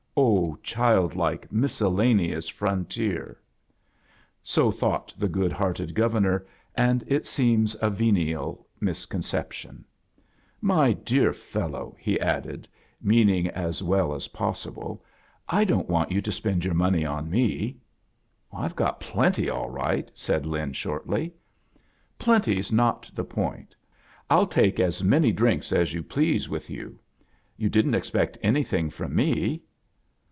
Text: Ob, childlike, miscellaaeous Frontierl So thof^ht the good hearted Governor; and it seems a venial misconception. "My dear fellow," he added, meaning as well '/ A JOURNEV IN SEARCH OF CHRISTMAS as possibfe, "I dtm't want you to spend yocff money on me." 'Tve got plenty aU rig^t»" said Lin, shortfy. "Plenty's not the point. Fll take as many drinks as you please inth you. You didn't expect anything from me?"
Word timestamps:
Ob, 0.17 0.61
childlike, 0.61 1.49
miscellaaeous 1.53 2.51
Frontierl 2.51 3.33
So 4.43 4.69
thof^ht 4.69 5.17
the 5.17 5.29
good 5.29 5.53
hearted 5.53 5.95
Governor; 5.95 6.45
and 6.75 7.01
it 7.07 7.25
seems 7.25 7.77
a 7.81 7.89
venial 7.89 8.67
misconception. 8.81 9.85
"My 10.59 10.91
dear 10.91 11.31
fellow," 11.31 11.95
he 11.97 12.19
added, 12.19 12.67
meaning 13.01 13.47
as 13.51 13.81
well 13.81 14.11
'/ 14.13 14.13
A 14.13 14.17
JOURNEV 14.19 14.19
IN 14.19 14.19
SEARCH 14.19 14.19
OF 14.19 14.37
CHRISTMAS 14.37 14.65
as 14.65 14.73
possibfe, 14.75 14.99
"I 15.47 15.65
dtm't 15.65 15.87
want 15.87 16.11
you 16.11 16.21
to 16.21 16.31
spend 16.31 16.63
yocff 16.63 16.75
money 16.75 17.05
on 17.05 17.29
me." 17.29 17.77
'Tve 18.53 18.75
got 18.75 18.99
plenty 18.99 19.49
aU 19.49 19.69
rig^t»" 19.69 20.09
said 20.13 20.45
Lin, 20.45 20.73
shortfy. 20.73 21.31
"Plenty's 22.19 22.69
not 22.71 23.09
the 23.15 23.23
point. 23.25 23.73
Fll 24.29 24.51
take 24.51 24.77
as 24.79 25.01
many 25.01 25.31
drinks 25.31 25.71
as 25.71 25.93
you 25.93 26.03
please 26.03 26.47
inth 26.47 26.67
you. 26.69 26.99
You 27.55 27.69
didn't 27.69 27.95
expect 27.95 28.37
anything 28.43 28.89
from 28.89 29.15
me?" 29.15 29.63